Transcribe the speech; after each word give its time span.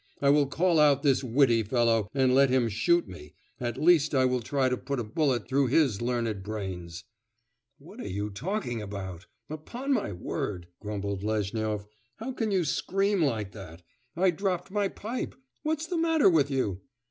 I 0.19 0.29
will 0.29 0.47
call 0.47 0.79
out 0.79 1.03
this 1.03 1.23
witty 1.23 1.61
fellow, 1.61 2.07
and 2.15 2.33
let 2.33 2.49
him 2.49 2.69
shoot 2.69 3.07
me, 3.07 3.35
at 3.59 3.77
least 3.77 4.15
I 4.15 4.25
will 4.25 4.39
try 4.41 4.67
to 4.67 4.75
put 4.75 4.99
a 4.99 5.03
bullet 5.03 5.47
through 5.47 5.67
his 5.67 6.01
learned 6.01 6.41
brains!' 6.41 7.03
'What 7.77 7.99
are 7.99 8.07
you 8.07 8.31
talking 8.31 8.81
about? 8.81 9.27
Upon 9.47 9.93
my 9.93 10.11
word!' 10.11 10.65
grumbled 10.79 11.21
Lezhnyov, 11.21 11.85
'how 12.15 12.31
can 12.31 12.49
you 12.49 12.65
scream 12.65 13.21
like 13.23 13.51
that? 13.51 13.83
I 14.15 14.31
dropped 14.31 14.71
my 14.71 14.87
pipe.... 14.87 15.35
What's 15.61 15.85
the 15.85 15.97
matter 15.97 16.31
with 16.31 16.49
you? 16.49 16.81